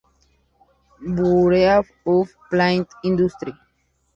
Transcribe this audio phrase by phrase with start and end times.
[1.13, 3.53] Bureau of plant industry.